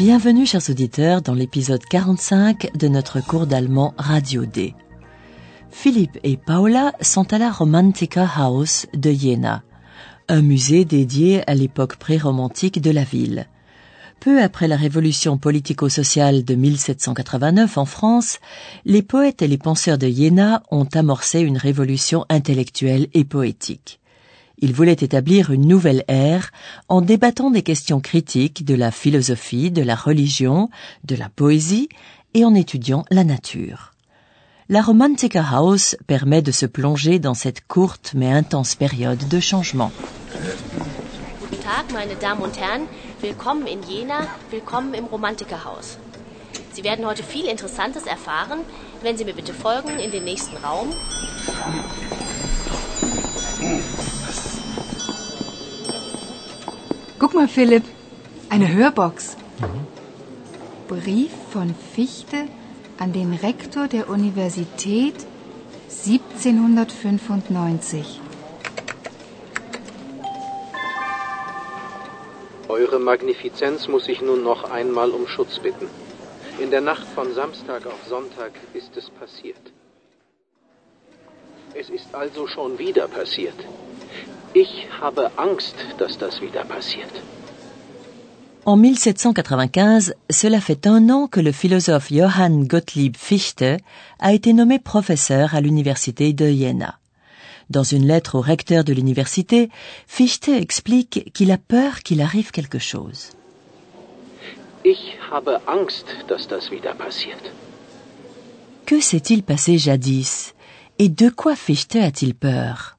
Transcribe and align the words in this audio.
Bienvenue, 0.00 0.46
chers 0.46 0.70
auditeurs, 0.70 1.20
dans 1.20 1.34
l'épisode 1.34 1.84
45 1.84 2.74
de 2.74 2.88
notre 2.88 3.20
cours 3.20 3.46
d'allemand 3.46 3.92
Radio 3.98 4.46
D. 4.46 4.74
Philippe 5.70 6.18
et 6.24 6.38
Paola 6.38 6.94
sont 7.02 7.34
à 7.34 7.38
la 7.38 7.50
Romantica 7.50 8.26
House 8.34 8.86
de 8.94 9.12
Jena, 9.12 9.62
un 10.28 10.40
musée 10.40 10.86
dédié 10.86 11.42
à 11.46 11.54
l'époque 11.54 11.96
pré-romantique 11.96 12.80
de 12.80 12.90
la 12.90 13.04
ville. 13.04 13.46
Peu 14.20 14.42
après 14.42 14.68
la 14.68 14.76
révolution 14.76 15.36
politico-sociale 15.36 16.46
de 16.46 16.54
1789 16.54 17.76
en 17.76 17.84
France, 17.84 18.38
les 18.86 19.02
poètes 19.02 19.42
et 19.42 19.48
les 19.48 19.58
penseurs 19.58 19.98
de 19.98 20.08
Jena 20.08 20.62
ont 20.70 20.88
amorcé 20.94 21.40
une 21.40 21.58
révolution 21.58 22.24
intellectuelle 22.30 23.08
et 23.12 23.24
poétique. 23.26 23.99
Ils 24.62 24.74
voulaient 24.74 24.92
établir 24.92 25.50
une 25.50 25.66
nouvelle 25.66 26.04
ère 26.06 26.50
en 26.88 27.00
débattant 27.00 27.50
des 27.50 27.62
questions 27.62 28.00
critiques 28.00 28.64
de 28.64 28.74
la 28.74 28.90
philosophie, 28.90 29.70
de 29.70 29.82
la 29.82 29.94
religion, 29.94 30.68
de 31.04 31.16
la 31.16 31.30
poésie 31.30 31.88
et 32.34 32.44
en 32.44 32.54
étudiant 32.54 33.04
la 33.10 33.24
nature. 33.24 33.92
La 34.68 34.82
Romantica 34.82 35.42
House 35.42 35.96
permet 36.06 36.42
de 36.42 36.52
se 36.52 36.66
plonger 36.66 37.18
dans 37.18 37.34
cette 37.34 37.66
courte 37.66 38.12
mais 38.14 38.30
intense 38.30 38.74
période 38.74 39.26
de 39.28 39.40
changement. 39.40 39.90
Guten 41.40 41.58
Tag, 41.60 41.90
meine 41.92 42.14
Damen 42.20 42.42
und 42.42 42.56
Herren. 42.56 42.86
Willkommen 43.20 43.66
in 43.66 43.80
Jena, 43.82 44.28
willkommen 44.50 44.94
im 44.94 45.06
Romantikerhaus. 45.06 45.98
Sie 46.72 46.84
werden 46.84 47.04
heute 47.04 47.22
viel 47.22 47.46
Interessantes 47.46 48.04
erfahren. 48.06 48.60
Wenn 49.02 49.16
Sie 49.16 49.24
mir 49.24 49.34
bitte 49.34 49.54
folgen 49.54 49.98
in 49.98 50.10
den 50.10 50.24
nächsten 50.24 50.56
Raum. 50.58 50.92
Guck 57.20 57.34
mal, 57.34 57.48
Philipp, 57.48 57.84
eine 58.48 58.72
Hörbox. 58.72 59.36
Brief 60.88 61.30
von 61.52 61.74
Fichte 61.94 62.46
an 62.98 63.12
den 63.12 63.34
Rektor 63.34 63.88
der 63.88 64.08
Universität 64.08 65.16
1795. 65.90 68.22
Eure 72.68 72.98
Magnifizenz 72.98 73.86
muss 73.86 74.08
ich 74.08 74.22
nun 74.22 74.42
noch 74.42 74.70
einmal 74.70 75.10
um 75.10 75.26
Schutz 75.26 75.58
bitten. 75.58 75.90
In 76.58 76.70
der 76.70 76.80
Nacht 76.80 77.06
von 77.14 77.34
Samstag 77.34 77.84
auf 77.84 78.02
Sonntag 78.08 78.52
ist 78.72 78.96
es 78.96 79.10
passiert. 79.10 79.60
Es 81.74 81.90
ist 81.90 82.14
also 82.14 82.46
schon 82.46 82.78
wieder 82.78 83.08
passiert. 83.08 83.56
Ich 84.54 84.88
habe 85.00 85.30
Angst, 85.36 85.76
dass 85.98 86.18
das 86.18 86.40
wieder 86.40 86.64
passiert. 86.64 87.12
En 88.64 88.76
1795, 88.76 90.14
cela 90.28 90.60
fait 90.60 90.86
un 90.86 91.08
an 91.08 91.28
que 91.28 91.40
le 91.40 91.52
philosophe 91.52 92.10
Johann 92.10 92.68
Gottlieb 92.68 93.16
Fichte 93.16 93.78
a 94.18 94.32
été 94.32 94.52
nommé 94.52 94.78
professeur 94.78 95.54
à 95.54 95.60
l'université 95.60 96.32
de 96.32 96.46
Jena. 96.46 96.98
Dans 97.70 97.84
une 97.84 98.06
lettre 98.06 98.34
au 98.34 98.40
recteur 98.40 98.84
de 98.84 98.92
l'université, 98.92 99.70
Fichte 100.06 100.48
explique 100.48 101.32
qu'il 101.32 101.52
a 101.52 101.58
peur 101.58 102.00
qu'il 102.02 102.20
arrive 102.20 102.50
quelque 102.50 102.80
chose. 102.80 103.30
Ich 104.84 105.16
habe 105.30 105.60
Angst, 105.66 106.06
dass 106.28 106.48
das 106.48 106.70
wieder 106.70 106.94
passiert. 106.94 107.52
Que 108.84 109.00
s'est-il 109.00 109.42
passé 109.42 109.78
jadis? 109.78 110.54
Et 110.98 111.08
de 111.08 111.30
quoi 111.30 111.54
Fichte 111.54 111.96
a-t-il 111.96 112.34
peur? 112.34 112.96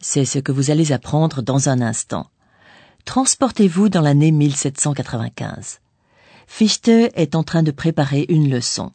C'est 0.00 0.24
ce 0.24 0.38
que 0.38 0.52
vous 0.52 0.70
allez 0.70 0.92
apprendre 0.92 1.42
dans 1.42 1.68
un 1.68 1.80
instant. 1.80 2.26
Transportez-vous 3.04 3.88
dans 3.88 4.00
l'année 4.00 4.30
1795. 4.30 5.80
Fichte 6.46 6.88
est 6.88 7.34
en 7.34 7.42
train 7.42 7.62
de 7.62 7.70
préparer 7.70 8.24
une 8.28 8.48
leçon. 8.48 8.92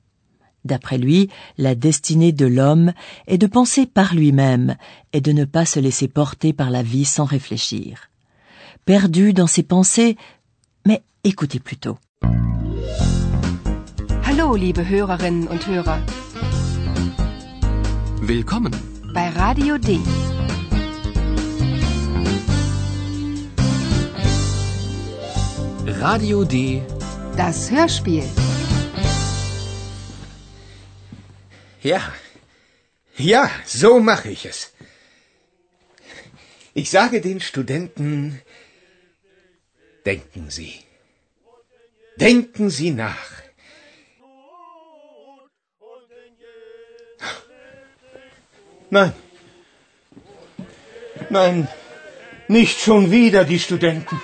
D'après 0.66 0.97
lui, 0.97 1.30
la 1.58 1.75
destinée 1.75 2.31
de 2.31 2.46
l'homme 2.46 2.94
est 3.28 3.38
de 3.38 3.47
penser 3.47 3.86
par 3.86 4.16
lui-même 4.16 4.75
et 5.12 5.19
de 5.19 5.34
ne 5.34 5.44
pas 5.44 5.66
se 5.66 5.80
laisser 5.80 6.08
porter 6.08 6.53
par 6.53 6.69
la 6.69 6.84
vie 6.84 7.06
sans 7.06 7.25
réfléchir. 7.25 8.09
Perdu 8.85 9.34
dans 9.34 9.47
ses 9.47 9.64
pensées, 9.64 10.18
mais 10.85 11.03
écoutez 11.24 11.59
plutôt. 11.59 11.97
Hallo, 14.25 14.56
liebe 14.56 14.80
Hörerinnen 14.90 15.47
und 15.50 15.68
Hörer, 15.68 16.00
Willkommen. 18.22 18.72
bei 19.14 19.30
Radio 19.30 19.78
D. 19.78 20.00
Radio 26.06 26.44
D. 26.44 26.81
Das 27.38 27.72
Hörspiel. 27.72 28.25
Ja. 31.81 32.02
Ja, 33.16 33.50
so 33.66 34.02
mache 34.02 34.30
ich 34.30 34.46
es. 34.46 34.74
Ich 36.74 36.90
sage 36.90 37.22
den 37.22 37.40
Studenten, 37.40 38.41
denken 40.06 40.50
Sie. 40.50 40.74
Denken 42.18 42.70
Sie 42.70 42.91
nach. 42.91 43.31
Nein. 48.90 49.14
Nein, 51.30 51.70
nicht 52.50 52.81
schon 52.81 53.09
wieder 53.09 53.46
die 53.46 53.59
Studenten. 53.59 54.20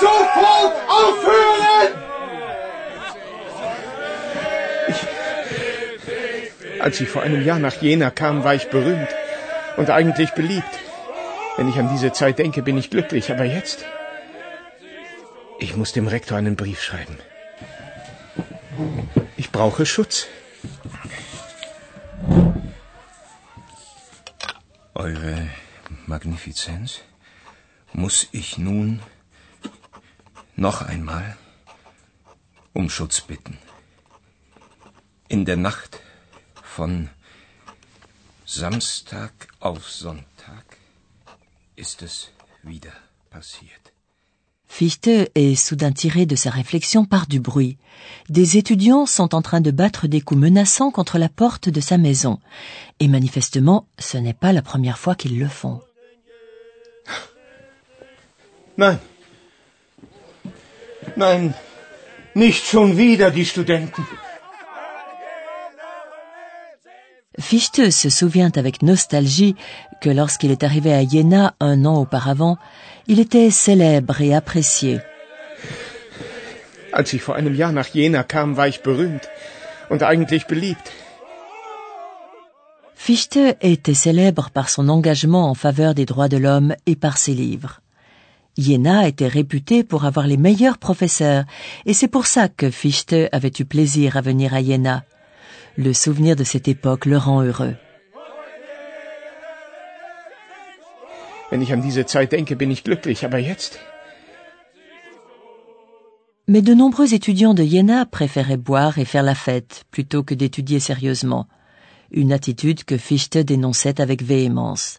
Sofort 0.00 0.74
aufhören! 0.88 1.92
Ich, 4.88 6.80
als 6.80 7.00
ich 7.00 7.08
vor 7.08 7.22
einem 7.22 7.44
Jahr 7.44 7.58
nach 7.58 7.80
Jena 7.80 8.10
kam, 8.10 8.44
war 8.44 8.54
ich 8.54 8.68
berühmt 8.68 9.08
und 9.76 9.90
eigentlich 9.90 10.32
beliebt. 10.32 10.78
Wenn 11.56 11.68
ich 11.68 11.78
an 11.78 11.88
diese 11.90 12.12
Zeit 12.12 12.38
denke, 12.38 12.62
bin 12.62 12.76
ich 12.76 12.90
glücklich, 12.90 13.30
aber 13.30 13.44
jetzt? 13.44 13.84
Ich 15.58 15.74
muss 15.76 15.92
dem 15.92 16.06
Rektor 16.06 16.36
einen 16.36 16.56
Brief 16.56 16.82
schreiben. 16.82 17.18
Ich 19.38 19.50
brauche 19.50 19.86
Schutz. 19.86 20.26
Eure 24.94 25.48
Magnifizenz, 26.06 27.00
muss 27.92 28.28
ich 28.32 28.58
nun 28.58 29.00
noch 30.56 30.82
einmal 30.82 31.36
um 32.72 32.88
Schutz 32.90 33.20
bitten. 33.20 33.58
In 35.28 35.44
der 35.44 35.56
Nacht 35.56 36.00
von 36.62 37.08
Samstag 38.44 39.32
auf 39.60 39.88
Sonntag 39.90 40.64
ist 41.74 42.02
es 42.02 42.30
wieder 42.62 42.92
passiert. 43.30 43.92
Fichte 44.68 45.30
est 45.34 45.56
soudain 45.56 45.92
tiré 45.92 46.26
de 46.26 46.36
sa 46.36 46.50
réflexion 46.50 47.06
par 47.06 47.26
du 47.26 47.40
bruit. 47.40 47.78
Des 48.28 48.58
étudiants 48.58 49.06
sont 49.06 49.34
en 49.34 49.40
train 49.40 49.60
de 49.60 49.70
battre 49.70 50.06
des 50.06 50.20
coups 50.20 50.40
menaçants 50.40 50.90
contre 50.90 51.18
la 51.18 51.28
porte 51.28 51.68
de 51.68 51.80
sa 51.80 51.96
maison. 51.98 52.40
Et 53.00 53.08
manifestement, 53.08 53.88
ce 53.98 54.18
n'est 54.18 54.34
pas 54.34 54.52
la 54.52 54.62
première 54.62 54.98
fois 54.98 55.14
qu'ils 55.14 55.38
le 55.38 55.48
font. 55.48 55.80
Nein. 58.76 58.98
Nein, 61.14 61.54
nicht 62.34 62.66
schon 62.66 62.96
wieder 62.96 63.30
die 63.30 63.46
Studenten. 63.46 64.06
Fichte 67.38 67.92
se 67.92 68.10
souvient 68.10 68.56
avec 68.56 68.82
nostalgie 68.82 69.56
que 70.00 70.08
lorsqu'il 70.10 70.50
est 70.50 70.64
arrivé 70.64 70.92
à 70.94 71.02
Jena 71.06 71.54
un 71.60 71.84
an 71.84 71.96
auparavant, 71.96 72.56
il 73.06 73.20
était 73.20 73.50
célèbre 73.50 74.20
et 74.22 74.34
apprécié. 74.34 75.00
Als 76.92 77.12
ich 77.12 77.22
vor 77.22 77.36
einem 77.36 77.54
Jahr 77.54 77.72
nach 77.72 77.88
Jena 77.88 78.22
kam, 78.22 78.56
war 78.56 78.68
ich 78.68 78.80
berühmt 78.80 79.28
und 79.90 80.02
eigentlich 80.02 80.46
beliebt. 80.46 80.92
Fichte 82.94 83.56
était 83.60 83.94
célèbre 83.94 84.50
par 84.50 84.68
son 84.68 84.88
engagement 84.88 85.50
en 85.50 85.54
faveur 85.54 85.94
des 85.94 86.06
droits 86.06 86.28
de 86.28 86.38
l'homme 86.38 86.74
et 86.86 86.96
par 86.96 87.18
ses 87.18 87.34
livres. 87.34 87.80
Jena 88.58 89.06
était 89.06 89.28
réputé 89.28 89.84
pour 89.84 90.06
avoir 90.06 90.26
les 90.26 90.38
meilleurs 90.38 90.78
professeurs, 90.78 91.44
et 91.84 91.92
c'est 91.92 92.08
pour 92.08 92.26
ça 92.26 92.48
que 92.48 92.70
Fichte 92.70 93.14
avait 93.32 93.52
eu 93.58 93.64
plaisir 93.64 94.16
à 94.16 94.22
venir 94.22 94.54
à 94.54 94.62
Jena. 94.62 95.04
Le 95.76 95.92
souvenir 95.92 96.36
de 96.36 96.44
cette 96.44 96.68
époque 96.68 97.04
le 97.04 97.18
rend 97.18 97.42
heureux. 97.42 97.74
Mais 106.48 106.62
de 106.62 106.74
nombreux 106.74 107.12
étudiants 107.12 107.54
de 107.54 107.64
Jena 107.64 108.06
préféraient 108.06 108.56
boire 108.56 108.98
et 108.98 109.04
faire 109.04 109.22
la 109.22 109.34
fête 109.34 109.84
plutôt 109.90 110.22
que 110.22 110.34
d'étudier 110.34 110.80
sérieusement, 110.80 111.46
une 112.10 112.32
attitude 112.32 112.84
que 112.84 112.96
Fichte 112.96 113.36
dénonçait 113.36 114.00
avec 114.00 114.22
véhémence. 114.22 114.98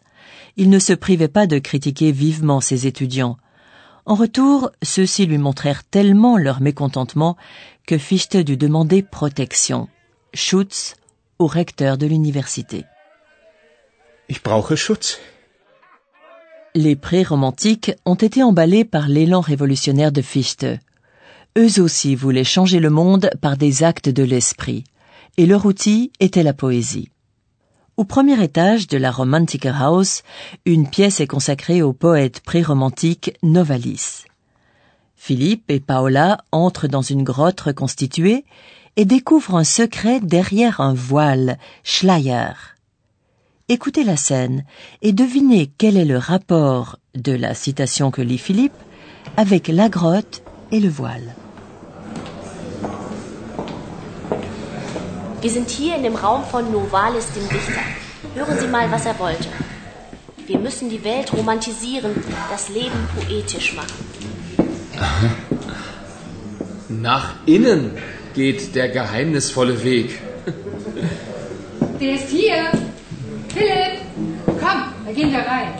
Il 0.56 0.70
ne 0.70 0.78
se 0.78 0.92
privait 0.92 1.28
pas 1.28 1.46
de 1.46 1.58
critiquer 1.58 2.12
vivement 2.12 2.60
ses 2.60 2.86
étudiants. 2.86 3.36
En 4.08 4.14
retour, 4.14 4.70
ceux-ci 4.82 5.26
lui 5.26 5.36
montrèrent 5.36 5.84
tellement 5.84 6.38
leur 6.38 6.62
mécontentement 6.62 7.36
que 7.86 7.98
Fichte 7.98 8.38
dut 8.38 8.56
demander 8.56 9.02
protection. 9.02 9.86
Schutz 10.32 10.96
au 11.38 11.46
recteur 11.46 11.98
de 11.98 12.06
l'université. 12.06 12.86
Ich 14.30 14.42
brauche 14.42 14.76
Schutz. 14.76 15.18
Les 16.74 16.96
pré-romantiques 16.96 17.92
ont 18.06 18.14
été 18.14 18.42
emballés 18.42 18.86
par 18.86 19.08
l'élan 19.08 19.42
révolutionnaire 19.42 20.10
de 20.10 20.22
Fichte. 20.22 20.66
Eux 21.58 21.78
aussi 21.78 22.14
voulaient 22.14 22.44
changer 22.44 22.80
le 22.80 22.88
monde 22.88 23.28
par 23.42 23.58
des 23.58 23.84
actes 23.84 24.08
de 24.08 24.22
l'esprit, 24.22 24.84
et 25.36 25.44
leur 25.44 25.66
outil 25.66 26.12
était 26.18 26.42
la 26.42 26.54
poésie. 26.54 27.10
Au 27.98 28.04
premier 28.04 28.40
étage 28.40 28.86
de 28.86 28.96
la 28.96 29.10
Romantica 29.10 29.74
House, 29.76 30.22
une 30.64 30.88
pièce 30.88 31.18
est 31.18 31.26
consacrée 31.26 31.82
au 31.82 31.92
poète 31.92 32.38
pré-romantique 32.38 33.36
Novalis. 33.42 34.22
Philippe 35.16 35.68
et 35.68 35.80
Paola 35.80 36.38
entrent 36.52 36.86
dans 36.86 37.02
une 37.02 37.24
grotte 37.24 37.60
reconstituée 37.60 38.44
et 38.94 39.04
découvrent 39.04 39.56
un 39.56 39.64
secret 39.64 40.20
derrière 40.20 40.80
un 40.80 40.94
voile, 40.94 41.58
Schleier. 41.82 42.52
Écoutez 43.68 44.04
la 44.04 44.16
scène 44.16 44.64
et 45.02 45.12
devinez 45.12 45.68
quel 45.76 45.96
est 45.96 46.04
le 46.04 46.18
rapport 46.18 47.00
de 47.16 47.32
la 47.32 47.52
citation 47.52 48.12
que 48.12 48.22
lit 48.22 48.38
Philippe 48.38 48.78
avec 49.36 49.66
la 49.66 49.88
grotte 49.88 50.44
et 50.70 50.78
le 50.78 50.88
voile. 50.88 51.34
Wir 55.40 55.50
sind 55.50 55.70
hier 55.70 55.94
in 55.94 56.02
dem 56.02 56.16
Raum 56.16 56.44
von 56.44 56.72
Novalis, 56.72 57.26
dem 57.32 57.48
Dichter. 57.48 57.80
Hören 58.34 58.58
Sie 58.58 58.66
mal, 58.66 58.90
was 58.90 59.06
er 59.06 59.16
wollte. 59.20 59.48
Wir 60.46 60.58
müssen 60.58 60.90
die 60.90 61.04
Welt 61.04 61.32
romantisieren, 61.32 62.12
das 62.50 62.68
Leben 62.70 63.08
poetisch 63.14 63.74
machen. 63.74 63.92
Nach 66.88 67.34
innen 67.46 67.96
geht 68.34 68.74
der 68.74 68.88
geheimnisvolle 68.88 69.84
Weg. 69.84 70.18
Der 72.00 72.14
ist 72.14 72.28
hier. 72.30 72.72
Philipp, 73.54 74.00
komm, 74.46 74.92
da 75.06 75.12
gehen 75.12 75.30
wir 75.30 75.40
rein. 75.40 75.74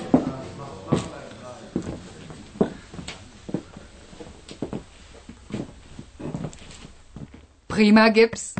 Prima 7.67 8.09
Gips. 8.09 8.58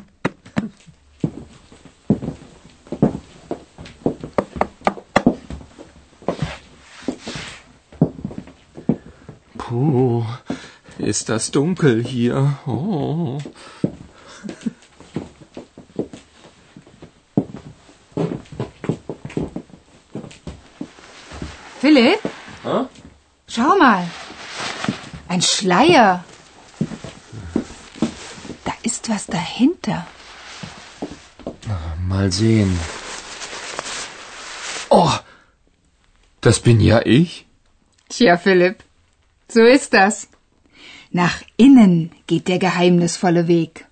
Ist 11.09 11.31
das 11.31 11.51
dunkel 11.51 12.05
hier. 12.05 12.59
Oh. 12.67 13.39
Philipp, 21.81 22.21
Hä? 22.63 22.87
schau 23.47 23.79
mal. 23.79 24.07
Ein 25.29 25.41
Schleier. 25.41 26.25
Da 28.67 28.73
ist 28.83 29.09
was 29.09 29.27
dahinter. 29.27 30.07
Mal 32.07 32.31
sehen. 32.33 32.79
Oh, 34.91 35.13
das 36.43 36.61
bin 36.61 36.81
ja 36.81 37.01
ich. 37.05 37.47
Tja, 38.11 38.37
Philipp, 38.37 38.83
so 39.49 39.63
ist 39.63 39.95
das. 39.95 40.29
Nach 41.11 41.43
innen 41.57 42.11
geht 42.27 42.49
der 42.49 42.59
geheimnisvolle 42.59 43.49
Weg. 43.49 43.87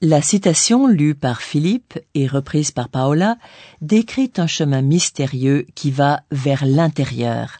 La 0.00 0.22
citation 0.22 0.86
lue 0.86 1.14
par 1.14 1.42
Philippe 1.42 1.98
et 2.14 2.26
reprise 2.26 2.70
par 2.70 2.88
Paola 2.88 3.36
décrit 3.82 4.32
un 4.38 4.46
chemin 4.46 4.80
mystérieux 4.80 5.66
qui 5.74 5.90
va 5.90 6.22
vers 6.30 6.64
l'intérieur, 6.64 7.58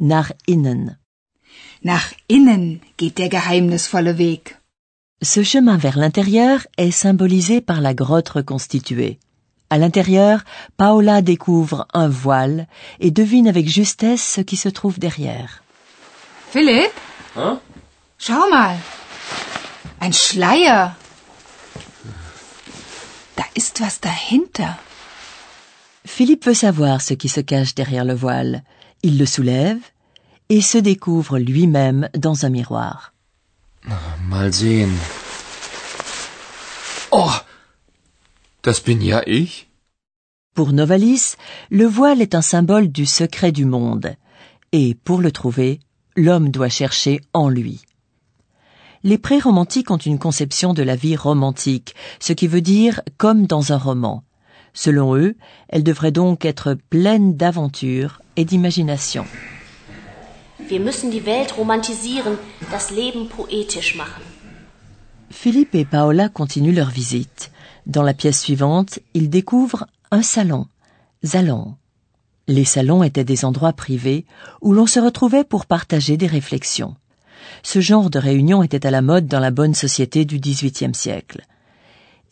nach 0.00 0.32
innen. 0.46 0.96
Nach 1.82 2.14
innen 2.28 2.80
geht 2.96 3.18
der 3.18 3.28
geheimnisvolle 3.28 4.16
Weg. 4.16 4.56
Ce 5.20 5.42
chemin 5.42 5.76
vers 5.76 5.98
l'intérieur 5.98 6.66
est 6.78 6.90
symbolisé 6.90 7.60
par 7.60 7.82
la 7.82 7.92
grotte 7.92 8.30
reconstituée. 8.30 9.18
À 9.68 9.76
l'intérieur, 9.76 10.44
Paola 10.78 11.20
découvre 11.20 11.86
un 11.92 12.08
voile 12.08 12.68
et 13.00 13.10
devine 13.10 13.48
avec 13.48 13.68
justesse 13.68 14.22
ce 14.22 14.40
qui 14.40 14.56
se 14.56 14.70
trouve 14.70 14.98
derrière. 14.98 15.62
Philipp, 16.50 16.92
Hä? 17.36 17.71
Schau 18.24 18.48
mal. 18.50 18.76
Ein 19.98 20.12
Schleier. 20.12 20.96
Da 23.36 23.44
ist 23.54 23.80
was 23.80 24.00
dahinter. 24.00 24.78
Philippe 26.04 26.46
veut 26.46 26.60
savoir 26.66 27.00
ce 27.00 27.14
qui 27.14 27.28
se 27.28 27.40
cache 27.40 27.74
derrière 27.74 28.04
le 28.04 28.14
voile. 28.14 28.62
Il 29.02 29.18
le 29.18 29.26
soulève 29.26 29.82
et 30.48 30.60
se 30.60 30.78
découvre 30.78 31.38
lui-même 31.38 32.08
dans 32.14 32.44
un 32.44 32.50
miroir. 32.50 33.12
Mal 34.28 34.52
sehen. 34.52 34.92
Oh, 37.10 37.34
das 38.62 38.80
bin 38.80 39.00
ja 39.00 39.22
ich. 39.26 39.68
Pour 40.54 40.72
Novalis, 40.72 41.36
le 41.70 41.86
voile 41.86 42.20
est 42.22 42.34
un 42.34 42.42
symbole 42.42 42.88
du 42.88 43.06
secret 43.06 43.52
du 43.52 43.64
monde, 43.64 44.14
et 44.70 44.94
pour 44.94 45.20
le 45.20 45.32
trouver, 45.32 45.80
l'homme 46.14 46.50
doit 46.50 46.68
chercher 46.68 47.22
en 47.32 47.48
lui. 47.48 47.80
Les 49.04 49.18
pré-romantiques 49.18 49.90
ont 49.90 49.96
une 49.96 50.18
conception 50.18 50.74
de 50.74 50.82
la 50.82 50.94
vie 50.94 51.16
romantique, 51.16 51.94
ce 52.20 52.32
qui 52.32 52.46
veut 52.46 52.60
dire 52.60 53.00
comme 53.18 53.46
dans 53.46 53.72
un 53.72 53.78
roman. 53.78 54.22
Selon 54.74 55.16
eux, 55.16 55.34
elle 55.68 55.82
devrait 55.82 56.12
donc 56.12 56.44
être 56.44 56.76
pleine 56.88 57.36
d'aventure 57.36 58.22
et 58.36 58.44
d'imagination. 58.44 59.24
Wir 60.68 60.78
müssen 60.78 61.10
die 61.10 61.26
Welt 61.26 61.50
romantisieren, 61.52 62.38
das 62.70 62.90
Leben 62.90 63.28
poetisch 63.28 63.96
machen. 63.96 64.22
Philippe 65.30 65.74
et 65.74 65.84
Paola 65.84 66.28
continuent 66.28 66.74
leur 66.74 66.90
visite. 66.90 67.50
Dans 67.86 68.02
la 68.02 68.14
pièce 68.14 68.40
suivante, 68.40 69.00
ils 69.14 69.28
découvrent 69.28 69.86
un 70.12 70.22
salon, 70.22 70.66
salon. 71.24 71.74
Les 72.46 72.64
salons 72.64 73.02
étaient 73.02 73.24
des 73.24 73.44
endroits 73.44 73.72
privés 73.72 74.24
où 74.60 74.72
l'on 74.72 74.86
se 74.86 75.00
retrouvait 75.00 75.44
pour 75.44 75.66
partager 75.66 76.16
des 76.16 76.28
réflexions. 76.28 76.94
Ce 77.62 77.80
genre 77.80 78.10
de 78.10 78.18
réunion 78.18 78.62
était 78.62 78.86
à 78.86 78.90
la 78.90 79.02
mode 79.02 79.26
dans 79.26 79.40
la 79.40 79.50
bonne 79.50 79.74
société 79.74 80.24
du 80.24 80.38
XVIIIe 80.38 80.94
siècle. 80.94 81.42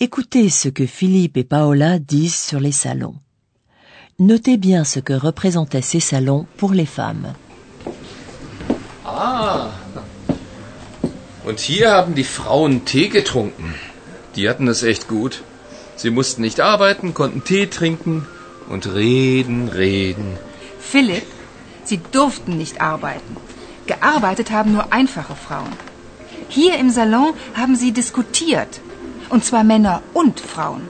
Écoutez 0.01 0.49
ce 0.49 0.69
que 0.69 0.87
Philippe 0.87 1.37
et 1.37 1.45
Paola 1.45 1.99
disent 1.99 2.37
sur 2.37 2.61
les 2.61 2.73
salons. 2.73 3.17
Notez 4.19 4.57
bien 4.57 4.85
ce 4.85 5.01
que 5.01 5.13
représentaient 5.13 5.83
ces 5.83 6.01
salons 6.01 6.47
pour 6.57 6.73
les 6.73 6.87
femmes. 6.87 7.35
Ah. 9.05 9.71
Und 11.47 11.59
hier 11.59 11.91
haben 11.91 12.15
die 12.15 12.25
Frauen 12.25 12.85
Tee 12.85 13.09
getrunken. 13.09 13.75
Die 14.37 14.49
hatten 14.49 14.69
es 14.69 14.83
echt 14.83 15.09
gut. 15.09 15.43
Sie 15.97 16.11
mussten 16.11 16.43
nicht 16.43 16.61
arbeiten, 16.61 17.13
konnten 17.13 17.45
Tee 17.45 17.67
trinken 17.67 18.27
und 18.69 18.87
reden, 18.95 19.69
reden. 19.69 20.39
Philipp, 20.79 21.27
Sie 21.85 22.01
durften 22.13 22.57
nicht 22.57 22.81
arbeiten. 22.81 23.37
Gearbeitet 23.93 24.53
haben 24.53 24.73
nur 24.77 24.93
einfache 24.93 25.37
Frauen. 25.47 25.73
Hier 26.49 26.75
im 26.83 26.91
Salon 26.91 27.31
haben 27.61 27.75
sie 27.75 27.91
diskutiert. 28.01 28.73
Und 29.35 29.45
zwar 29.45 29.65
Männer 29.65 29.97
und 30.21 30.39
Frauen. 30.53 30.83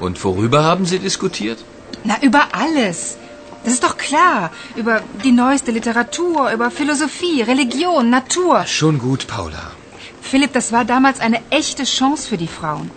Und 0.00 0.16
worüber 0.24 0.64
haben 0.64 0.84
sie 0.84 0.98
diskutiert? 0.98 1.58
Na, 2.02 2.16
über 2.28 2.42
alles. 2.62 3.16
Das 3.62 3.72
ist 3.74 3.84
doch 3.84 3.96
klar. 3.96 4.50
Über 4.74 4.94
die 5.24 5.30
neueste 5.30 5.70
Literatur, 5.70 6.50
über 6.56 6.68
Philosophie, 6.72 7.42
Religion, 7.42 8.10
Natur. 8.10 8.66
Schon 8.66 8.98
gut, 8.98 9.28
Paula. 9.28 9.70
Philipp, 10.20 10.52
das 10.52 10.72
war 10.72 10.84
damals 10.84 11.20
eine 11.20 11.40
echte 11.50 11.84
Chance 11.84 12.28
für 12.28 12.40
die 12.44 12.54
Frauen. 12.58 12.90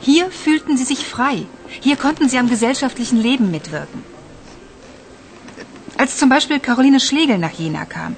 Hier 0.00 0.30
fühlten 0.44 0.76
sie 0.76 0.88
sich 0.92 1.06
frei. 1.06 1.36
Hier 1.80 1.96
konnten 1.96 2.28
sie 2.28 2.38
am 2.38 2.48
gesellschaftlichen 2.48 3.20
Leben 3.28 3.52
mitwirken. 3.52 4.02
Als 5.96 6.18
zum 6.18 6.28
Beispiel 6.28 6.58
Caroline 6.58 7.00
Schlegel 7.00 7.38
nach 7.38 7.52
Jena 7.52 7.84
kam, 7.84 8.16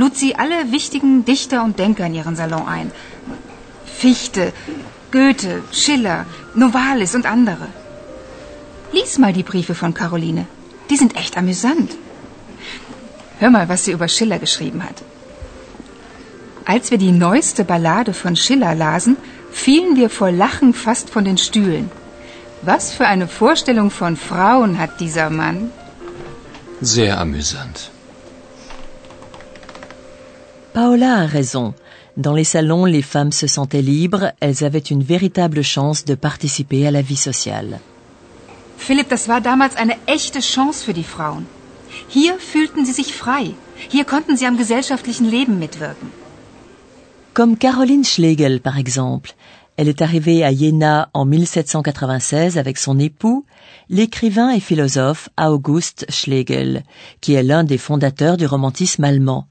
lud 0.00 0.16
sie 0.16 0.34
alle 0.42 0.58
wichtigen 0.72 1.24
Dichter 1.30 1.62
und 1.66 1.78
Denker 1.78 2.06
in 2.06 2.14
ihren 2.20 2.36
Salon 2.36 2.66
ein. 2.76 2.90
Fichte, 4.02 4.52
Goethe, 5.12 5.62
Schiller, 5.80 6.18
Novalis 6.54 7.14
und 7.18 7.26
andere. 7.26 7.68
Lies 8.92 9.18
mal 9.18 9.34
die 9.38 9.48
Briefe 9.50 9.74
von 9.82 9.92
Caroline. 10.00 10.46
Die 10.88 10.96
sind 11.02 11.16
echt 11.16 11.36
amüsant. 11.36 11.90
Hör 13.40 13.50
mal, 13.50 13.68
was 13.68 13.84
sie 13.84 13.92
über 13.92 14.08
Schiller 14.08 14.38
geschrieben 14.38 14.82
hat. 14.88 14.98
Als 16.64 16.90
wir 16.90 16.98
die 16.98 17.12
neueste 17.12 17.64
Ballade 17.64 18.12
von 18.22 18.36
Schiller 18.36 18.74
lasen, 18.74 19.16
fielen 19.50 19.96
wir 19.96 20.10
vor 20.18 20.30
Lachen 20.30 20.72
fast 20.72 21.10
von 21.10 21.24
den 21.24 21.38
Stühlen. 21.46 21.90
Was 22.62 22.92
für 22.96 23.06
eine 23.06 23.28
Vorstellung 23.28 23.90
von 23.90 24.16
Frauen 24.16 24.78
hat 24.78 25.00
dieser 25.00 25.30
Mann? 25.30 25.70
Sehr 26.80 27.18
amüsant. 27.18 27.90
Paola 30.72 31.16
a 31.16 31.26
raison. 31.26 31.74
Dans 32.16 32.34
les 32.34 32.44
salons, 32.44 32.84
les 32.84 33.02
femmes 33.02 33.32
se 33.32 33.48
sentaient 33.48 33.82
libres, 33.82 34.32
elles 34.38 34.62
avaient 34.62 34.90
une 34.94 35.02
véritable 35.02 35.62
chance 35.62 36.04
de 36.04 36.14
participer 36.14 36.86
à 36.86 36.92
la 36.92 37.02
vie 37.02 37.16
sociale. 37.16 37.80
Philipp, 38.78 39.08
das 39.08 39.26
war 39.28 39.40
damals 39.40 39.74
eine 39.76 39.96
echte 40.06 40.40
Chance 40.40 40.84
für 40.84 40.94
die 40.94 41.04
Frauen. 41.04 41.44
Hier 42.08 42.34
fühlten 42.38 42.84
sie 42.86 42.92
sich 42.92 43.12
frei. 43.12 43.54
Hier 43.88 44.04
konnten 44.04 44.36
sie 44.36 44.46
am 44.46 44.56
gesellschaftlichen 44.56 45.28
Leben 45.28 45.58
mitwirken. 45.58 46.08
Comme 47.34 47.56
Caroline 47.56 48.04
Schlegel, 48.04 48.60
par 48.60 48.78
exemple. 48.78 49.30
Elle 49.76 49.88
est 49.88 50.02
arrivée 50.02 50.44
à 50.44 50.52
Jena 50.52 51.08
en 51.14 51.24
1796 51.24 52.58
avec 52.58 52.76
son 52.78 52.98
époux, 52.98 53.44
l'écrivain 53.88 54.50
et 54.50 54.60
philosophe 54.60 55.30
August 55.36 56.06
Schlegel, 56.10 56.84
qui 57.20 57.34
est 57.34 57.42
l'un 57.42 57.64
des 57.64 57.78
fondateurs 57.78 58.36
du 58.36 58.46
romantisme 58.46 59.04
allemand. 59.04 59.49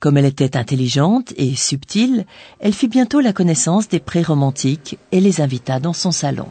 Comme 0.00 0.18
elle 0.18 0.26
était 0.26 0.56
intelligente 0.56 1.32
et 1.36 1.54
subtile, 1.54 2.26
elle 2.60 2.74
fit 2.74 2.88
bientôt 2.88 3.20
la 3.20 3.32
connaissance 3.32 3.88
des 3.88 4.00
pré-romantiques 4.00 4.98
et 5.10 5.20
les 5.20 5.40
invita 5.40 5.80
dans 5.80 5.94
son 5.94 6.12
salon. 6.12 6.48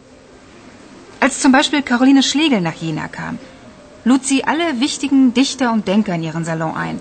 Als 1.21 1.39
zum 1.39 1.51
Beispiel 1.51 1.81
Caroline 1.81 2.21
Schlegel 2.21 2.61
nach 2.61 2.75
Jena 2.81 3.07
kam, 3.07 3.37
lud 4.05 4.23
sie 4.23 4.43
alle 4.43 4.79
wichtigen 4.79 5.33
Dichter 5.33 5.71
und 5.73 5.87
Denker 5.87 6.15
in 6.15 6.23
ihren 6.23 6.45
Salon 6.45 6.75
ein. 6.75 6.99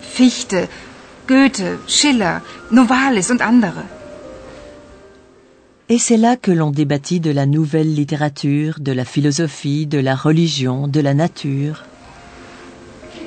Fichte, 0.00 0.68
Goethe, 1.26 1.78
Schiller, 1.86 2.42
Novalis 2.70 3.30
und 3.30 3.40
andere. 3.42 3.84
Et 5.88 5.98
c'est 5.98 6.16
là 6.16 6.36
que 6.36 6.50
l'on 6.52 6.70
débattit 6.70 7.20
de 7.20 7.30
la 7.30 7.44
nouvelle 7.44 7.94
littérature, 7.94 8.80
de 8.80 8.92
la 8.92 9.04
philosophie, 9.04 9.86
de 9.86 9.98
la 9.98 10.14
religion, 10.14 10.88
de 10.88 11.00
la 11.00 11.14
nature. 11.14 11.84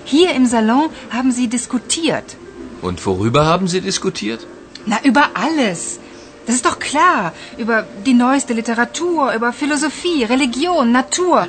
Hier 0.05 0.29
im 0.35 0.45
Salon 0.45 0.89
haben 1.09 1.31
sie 1.31 1.47
diskutiert. 1.47 2.37
Und 2.81 3.03
worüber 3.05 3.45
haben 3.45 3.67
Sie 3.67 3.81
diskutiert? 3.81 4.41
Na, 4.85 4.97
über 5.03 5.23
alles. 5.33 5.99
Das 6.45 6.55
ist 6.55 6.65
doch 6.65 6.77
klar. 6.77 7.33
Über 7.57 7.77
die 8.05 8.13
neueste 8.13 8.53
Literatur, 8.53 9.33
über 9.33 9.51
Philosophie, 9.51 10.23
Religion, 10.23 10.91
Natur. 10.91 11.47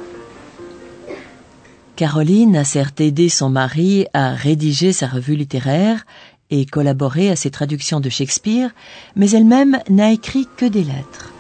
Caroline 1.96 2.58
a 2.58 2.64
certes 2.64 3.00
aidé 3.00 3.28
son 3.28 3.50
mari 3.50 4.06
à 4.12 4.34
rédiger 4.34 4.92
sa 4.92 5.06
revue 5.06 5.36
littéraire 5.36 6.04
et 6.50 6.64
collaboré 6.66 7.30
à 7.30 7.36
ses 7.36 7.50
traductions 7.50 8.00
de 8.00 8.10
Shakespeare, 8.10 8.70
mais 9.16 9.30
elle-même 9.30 9.78
n'a 9.88 10.12
écrit 10.12 10.46
que 10.56 10.66
des 10.66 10.84
lettres. 10.84 11.32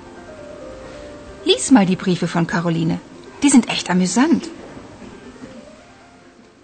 Lies 1.46 1.70
mal 1.72 1.86
die 1.86 1.96
Briefe 1.96 2.26
von 2.26 2.46
Caroline. 2.46 2.98
Die 3.42 3.50
sind 3.50 3.68
echt 3.68 3.90
amüsant. 3.90 4.42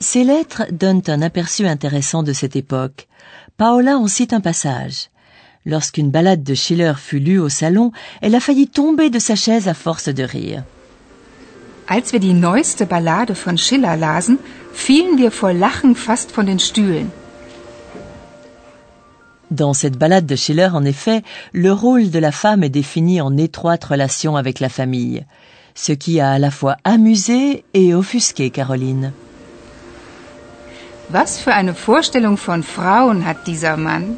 Ces 0.02 0.24
lettres 0.24 0.64
donnent 0.72 1.06
un 1.06 1.22
aperçu 1.22 1.64
intéressant 1.64 2.24
de 2.24 2.32
cette 2.32 2.56
époque. 2.56 3.06
Paola 3.56 3.96
en 3.98 4.08
cite 4.08 4.32
un 4.32 4.40
passage. 4.40 5.10
Lorsqu'une 5.64 6.10
ballade 6.10 6.42
de 6.42 6.54
Schiller 6.54 6.94
fut 6.96 7.20
lue 7.20 7.38
au 7.38 7.48
salon, 7.48 7.92
elle 8.20 8.34
a 8.34 8.40
failli 8.40 8.66
tomber 8.66 9.10
de 9.10 9.20
sa 9.20 9.36
chaise 9.36 9.68
à 9.68 9.74
force 9.74 10.08
de 10.08 10.24
rire. 10.24 10.64
Als 11.86 12.12
wir 12.12 12.18
die 12.18 12.34
neueste 12.34 12.84
Ballade 12.84 13.36
von 13.36 13.56
Schiller 13.56 13.96
lasen, 13.96 14.38
fielen 14.72 15.18
wir 15.18 15.30
vor 15.30 15.52
Lachen 15.52 15.94
fast 15.94 16.32
von 16.32 16.46
den 16.46 16.58
Stühlen. 16.58 17.08
Dans 19.52 19.72
cette 19.72 19.98
ballade 19.98 20.26
de 20.26 20.34
Schiller, 20.34 20.70
en 20.74 20.84
effet, 20.84 21.22
le 21.52 21.72
rôle 21.72 22.10
de 22.10 22.18
la 22.18 22.32
femme 22.32 22.64
est 22.64 22.70
défini 22.70 23.20
en 23.20 23.36
étroite 23.36 23.84
relation 23.84 24.34
avec 24.34 24.58
la 24.58 24.68
famille, 24.68 25.24
ce 25.76 25.92
qui 25.92 26.18
a 26.18 26.32
à 26.32 26.38
la 26.40 26.50
fois 26.50 26.76
amusé 26.82 27.64
et 27.72 27.94
offusqué 27.94 28.50
Caroline. 28.50 29.12
Was 31.12 31.38
für 31.38 31.52
eine 31.52 31.74
Vorstellung 31.74 32.38
von 32.38 32.62
Frauen 32.62 33.26
hat 33.26 33.46
dieser 33.46 33.76
Mann? 33.76 34.16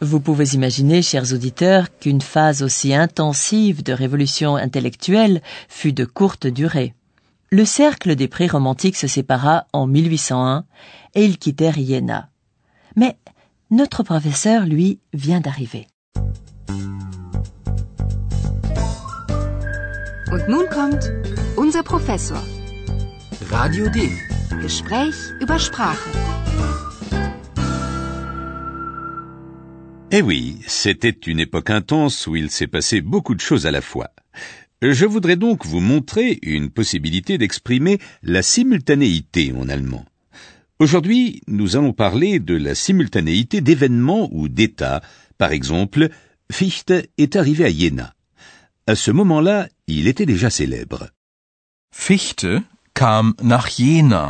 Vous 0.00 0.18
pouvez 0.18 0.52
imaginer, 0.54 1.00
chers 1.02 1.32
auditeurs, 1.32 1.86
qu'une 2.00 2.20
phase 2.20 2.64
aussi 2.64 2.92
intensive 2.92 3.84
de 3.84 3.92
révolution 3.92 4.56
intellectuelle 4.56 5.42
fut 5.68 5.92
de 5.92 6.04
courte 6.04 6.48
durée. 6.48 6.92
Le 7.50 7.64
cercle 7.64 8.16
des 8.16 8.26
pré-romantiques 8.26 8.96
se 8.96 9.06
sépara 9.06 9.66
en 9.72 9.86
1801 9.86 10.64
et 11.14 11.24
ils 11.24 11.38
quittèrent 11.38 11.78
Iéna. 11.78 12.28
Mais 12.96 13.16
notre 13.70 14.02
professeur, 14.02 14.66
lui, 14.66 14.98
vient 15.12 15.40
d'arriver. 15.40 15.86
Und 20.32 20.48
nun 20.48 20.66
kommt 20.68 21.12
unser 21.56 21.84
Professor. 21.84 22.42
Radio 23.50 23.88
D. 23.88 24.10
Gespräch 24.58 25.14
über 25.40 25.58
Sprache. 25.58 25.98
Eh 30.10 30.22
oui, 30.22 30.58
c'était 30.66 31.16
une 31.26 31.38
époque 31.38 31.70
intense 31.70 32.26
où 32.26 32.34
il 32.34 32.50
s'est 32.50 32.66
passé 32.66 33.00
beaucoup 33.00 33.34
de 33.36 33.40
choses 33.40 33.66
à 33.66 33.70
la 33.70 33.80
fois. 33.80 34.10
Je 34.82 35.06
voudrais 35.06 35.36
donc 35.36 35.64
vous 35.64 35.80
montrer 35.80 36.38
une 36.42 36.68
possibilité 36.68 37.38
d'exprimer 37.38 37.98
la 38.22 38.42
simultanéité 38.42 39.52
en 39.56 39.68
allemand. 39.68 40.04
Aujourd'hui, 40.80 41.42
nous 41.46 41.76
allons 41.76 41.92
parler 41.92 42.40
de 42.40 42.56
la 42.56 42.74
simultanéité 42.74 43.60
d'événements 43.60 44.28
ou 44.32 44.48
d'états. 44.48 45.00
Par 45.38 45.52
exemple, 45.52 46.08
Fichte 46.50 46.92
est 47.18 47.36
arrivé 47.36 47.64
à 47.64 47.70
Jena. 47.70 48.14
À 48.86 48.96
ce 48.96 49.12
moment-là, 49.12 49.68
il 49.86 50.08
était 50.08 50.26
déjà 50.26 50.50
célèbre. 50.50 51.10
Fichte 51.94 52.46
kam 53.00 53.34
nach 53.40 53.68
Jena. 53.78 54.26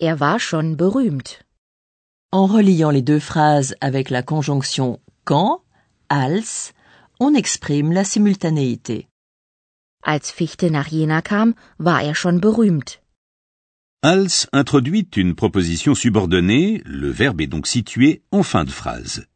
Er 0.00 0.18
war 0.18 0.40
schon 0.40 0.76
berühmt. 0.76 1.28
En 2.32 2.46
reliant 2.58 2.90
les 2.96 3.04
deux 3.10 3.20
phrases 3.30 3.76
avec 3.80 4.10
la 4.10 4.22
conjonction 4.22 4.98
quand, 5.24 5.60
als, 6.08 6.72
on 7.20 7.34
exprime 7.42 7.92
la 7.92 8.04
simultanéité. 8.04 9.06
Als 10.02 10.32
Fichte 10.32 10.72
nach 10.72 10.88
Jena 10.88 11.20
kam, 11.22 11.54
war 11.88 12.02
er 12.02 12.16
schon 12.16 12.40
berühmt. 12.40 13.00
Als 14.02 14.48
introduit 14.52 15.16
une 15.16 15.36
proposition 15.36 15.94
subordonnée, 15.94 16.82
le 16.84 17.10
verbe 17.12 17.42
est 17.42 17.52
donc 17.54 17.68
situé 17.68 18.22
en 18.32 18.42
fin 18.42 18.64
de 18.64 18.72
phrase. 18.72 19.26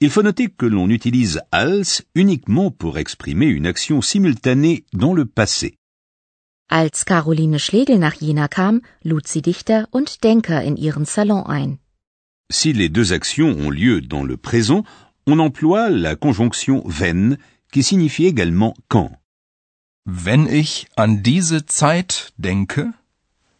Il 0.00 0.10
faut 0.10 0.22
noter 0.22 0.48
que 0.48 0.66
l'on 0.66 0.90
utilise 0.90 1.40
als 1.50 2.04
uniquement 2.14 2.70
pour 2.70 2.98
exprimer 2.98 3.46
une 3.46 3.66
action 3.66 4.02
simultanée 4.02 4.84
dans 4.92 5.14
le 5.14 5.24
passé. 5.24 5.78
Als 6.68 7.04
Caroline 7.04 7.60
Schlegel 7.60 7.98
nach 7.98 8.14
Jena 8.14 8.48
kam, 8.48 8.82
lud 9.02 9.28
sie 9.28 9.42
Dichter 9.42 9.86
und 9.92 10.24
Denker 10.24 10.62
in 10.62 10.76
ihren 10.76 11.04
Salon 11.04 11.46
ein. 11.46 11.78
Si 12.48 12.72
les 12.72 12.88
deux 12.88 13.12
actions 13.12 13.56
ont 13.56 13.70
lieu 13.70 14.00
dans 14.00 14.24
le 14.24 14.36
présent, 14.36 14.84
on 15.26 15.38
emploie 15.38 15.90
la 15.90 16.16
conjonction 16.16 16.82
wenn 16.84 17.38
qui 17.72 17.82
signifie 17.82 18.26
également 18.26 18.74
quand. 18.88 19.12
Wenn 20.04 20.46
ich 20.46 20.86
an 20.96 21.22
diese 21.22 21.66
Zeit 21.66 22.32
denke, 22.36 22.92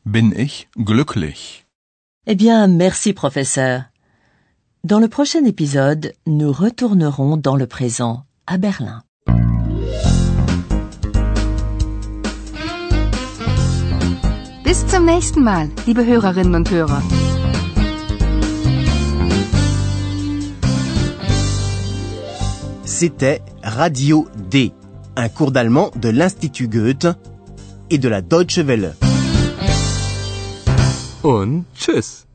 bin 0.04 0.32
ich 0.32 0.68
glücklich. 0.76 1.64
Eh 2.24 2.34
bien, 2.34 2.66
merci 2.68 3.12
professeur. 3.12 3.86
Dans 4.82 5.00
le 5.00 5.08
prochain 5.08 5.44
épisode, 5.44 6.12
nous 6.26 6.52
retournerons 6.52 7.36
dans 7.36 7.56
le 7.56 7.66
présent, 7.66 8.24
à 8.46 8.58
Berlin. 8.58 9.02
Zum 14.96 15.04
nächsten 15.04 15.42
Mal, 15.42 15.68
liebe 15.84 16.06
Hörerinnen 16.06 16.54
und 16.54 16.70
Hörer. 16.70 17.02
C'était 22.86 23.42
Radio 23.62 24.26
D, 24.50 24.72
un 25.14 25.28
cours 25.28 25.52
d'allemand 25.52 25.90
de 26.00 26.08
l'Institut 26.08 26.68
Goethe 26.68 27.14
et 27.90 27.98
de 27.98 28.08
la 28.08 28.22
Deutsche 28.22 28.66
Welle. 28.66 28.96
Und 31.22 31.66
tschüss. 31.74 32.25